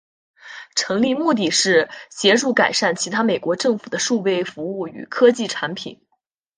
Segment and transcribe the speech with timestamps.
[0.73, 6.01] 成立目的是协助改善其他美国政府的数位服务与科技产品。